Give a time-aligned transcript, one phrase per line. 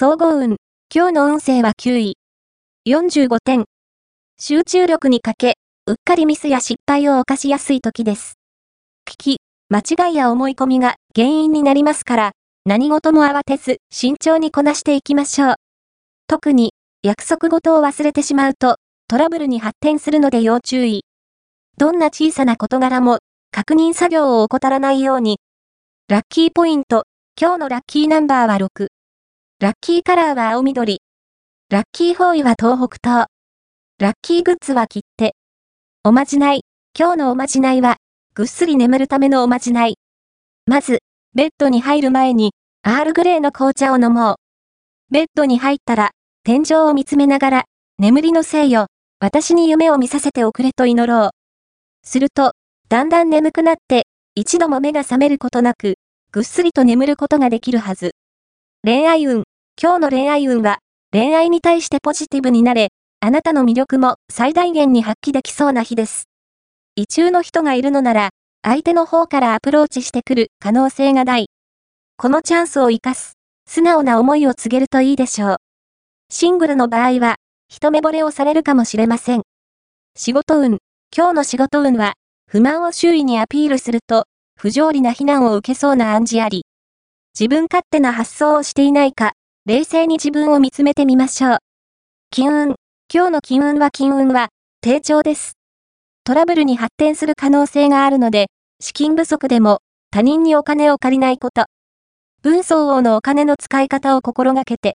[0.00, 0.58] 総合運。
[0.94, 2.16] 今日の運勢は9位。
[2.86, 3.64] 45点。
[4.38, 5.54] 集中力に欠け、
[5.86, 8.34] うっかりミスや失敗を犯しやすい時です。
[9.06, 9.36] 危機、
[9.68, 12.30] 間違いや思い込みが原因になりますから、
[12.64, 15.54] 何事も慌てず慎重にこなしていきましょう。
[16.28, 18.76] 特に、約束事を忘れてしまうと、
[19.08, 21.02] トラブルに発展するので要注意。
[21.76, 23.18] どんな小さな事柄も、
[23.50, 25.40] 確認作業を怠らないように。
[26.06, 27.02] ラッキーポイント、
[27.36, 28.97] 今日のラッキーナンバーは6。
[29.60, 31.00] ラッキーカラーは青緑。
[31.68, 33.26] ラッキーフォーイは東北東。
[33.98, 35.34] ラッキーグッズは切手。
[36.04, 36.60] おまじない。
[36.96, 37.96] 今日のおまじないは、
[38.34, 39.96] ぐっすり眠るためのおまじない。
[40.66, 41.00] まず、
[41.34, 42.52] ベッドに入る前に、
[42.84, 44.36] アールグレーの紅茶を飲もう。
[45.10, 46.10] ベッドに入ったら、
[46.44, 47.64] 天井を見つめながら、
[47.98, 48.86] 眠りのせいよ、
[49.18, 51.30] 私に夢を見させておくれと祈ろう。
[52.04, 52.52] すると、
[52.88, 55.96] だんだん眠くなって、一度も目が覚めることなく、
[56.30, 58.12] ぐっすりと眠ることができるはず。
[58.84, 59.47] 恋愛運。
[59.80, 60.78] 今日の恋愛運は、
[61.12, 62.88] 恋愛に対してポジティブになれ、
[63.20, 66.24] あなたの魅力も最大限に発揮できそうな日です。
[66.96, 68.30] 異中の人がいるのなら、
[68.64, 71.46] 相手の方からアプローチしてくる可能性が大。
[72.16, 73.34] このチャンスを活かす、
[73.68, 75.56] 素直な思いを告げるといいでしょう。
[76.28, 77.36] シングルの場合は、
[77.68, 79.42] 一目惚れをされるかもしれません。
[80.16, 80.78] 仕事運。
[81.16, 82.14] 今日の仕事運は、
[82.48, 84.24] 不満を周囲にアピールすると、
[84.58, 86.64] 不条理な非難を受けそうな暗示あり。
[87.38, 89.34] 自分勝手な発想をしていないか、
[89.68, 91.58] 冷静に自分を見つめてみましょう。
[92.30, 92.76] 金運。
[93.12, 94.48] 今日の金運は金運は、
[94.80, 95.58] 低調です。
[96.24, 98.46] トラブルに発展する可能性があるので、
[98.80, 101.66] 資金不足でも、他人にお金を借りないこと。
[102.40, 104.80] 文相応のお金の使い方を心がけて、